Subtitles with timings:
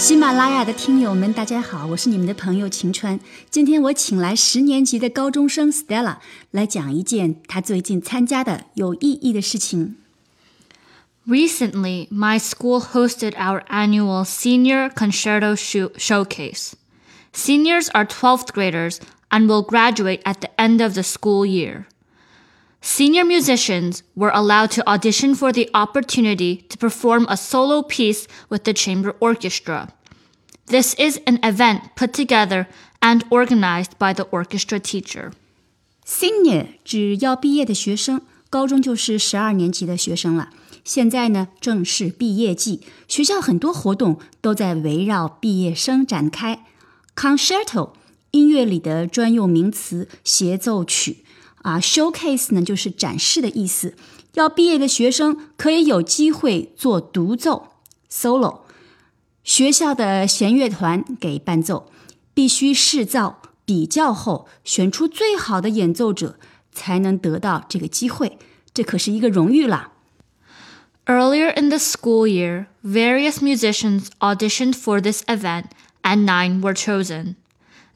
[0.00, 3.18] 喜马拉雅的听友们，大家好，我是你们的朋友晴川。
[3.50, 6.18] 今天我请来十年级的高中生 Stella
[6.50, 9.96] 来讲一件她最近参加的有意义的事情。
[11.26, 16.74] Recently, my school hosted our annual Senior Concerto show- Showcase.
[17.32, 18.98] Seniors are 12th graders
[19.30, 21.86] and will graduate at the end of the school year.
[22.80, 28.62] Senior musicians were allowed to audition for the opportunity to perform a solo piece with
[28.62, 29.88] the chamber orchestra.
[30.68, 32.66] This is an event put together
[33.00, 35.32] and organized by the orchestra teacher.
[36.04, 40.50] Senior 指要毕业的学生，高中就是十二年级的学生了。
[40.84, 46.64] 现在呢，正是毕业季，学校很多活动都在围绕毕业生展开。
[47.16, 47.94] Concerto
[48.30, 51.24] 音乐里的专用名词，协奏曲。
[51.61, 53.95] 啊，showcase 呢就是展示的意思。
[54.33, 57.73] 要毕业的学生可以有机会做独奏
[58.09, 58.61] solo，
[59.43, 61.91] 学校的弦乐团给伴奏，
[62.33, 66.37] 必须试造比较后选出最好的演奏者，
[66.71, 68.37] 才能得到这个机会。
[68.73, 69.91] 这可是一个荣誉啦。
[71.05, 75.65] Earlier in the school year, various musicians auditioned for this event,
[76.03, 77.35] and nine were chosen.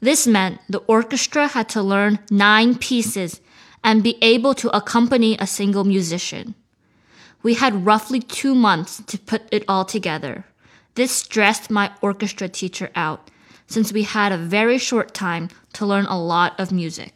[0.00, 3.36] This meant the orchestra had to learn nine pieces
[3.85, 6.53] and be able to accompany a single musician.
[7.41, 10.45] We had roughly two months to put it all together.
[10.95, 13.31] This stressed my orchestra teacher out,
[13.67, 17.13] since we had a very short time to learn a lot of music.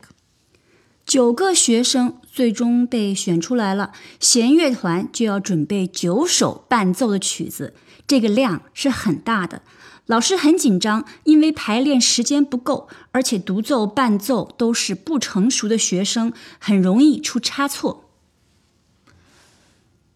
[1.06, 7.76] 九个学生最终被选出来了，弦乐团就要准备九首伴奏的曲子，
[8.08, 9.62] 这个量是很大的。
[10.10, 18.10] 老师很紧张，因为排练时间不够，而且独奏、伴奏都是不成熟的学生，很容易出差错。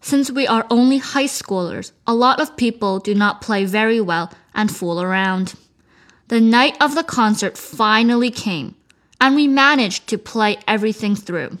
[0.02, 4.30] Since we are only high schoolers, a lot of people do not play very well
[4.54, 5.54] and fool around.
[6.28, 8.74] The night of the concert finally came,
[9.18, 11.58] and we managed to play everything through.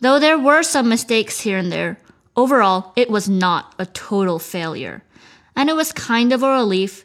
[0.00, 1.98] Though there were some mistakes here and there,
[2.34, 5.02] overall it was not a total failure,
[5.54, 7.04] and it was kind of a relief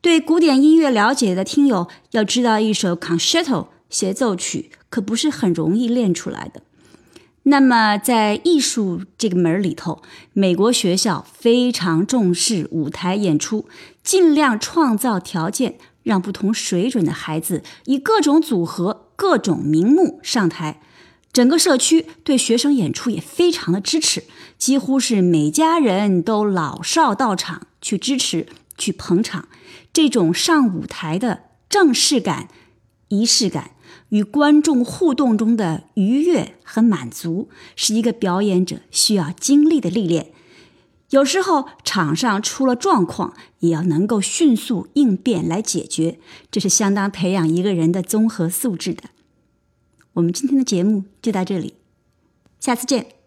[0.00, 6.62] 对古典音乐了解的听友要知道，一首 concerto 协奏曲可不是很容易练出来的。
[7.42, 10.02] 那么，在艺术这个门里头，
[10.34, 13.66] 美国学校非常重视舞台演出，
[14.02, 20.80] 尽量创造条件，让不同水准的孩子以各种组合、各种名目上台。
[21.32, 24.24] 整个社区对学生演出也非常的支持，
[24.56, 28.46] 几乎是每家人都老少到场去支持、
[28.78, 29.48] 去捧场。
[29.92, 32.48] 这种上舞台的正式感、
[33.08, 33.72] 仪式感
[34.10, 40.32] 与观众互动中的愉悦和满足，是一个表演者需要经历的历练。
[41.10, 46.18] 有时候场上出了状况，也要能够迅速应变来解决，
[46.50, 49.04] 这是相当培养一个人的综合素质的。
[50.12, 51.74] 我们今天的节目就到这里，
[52.60, 53.17] 下次见。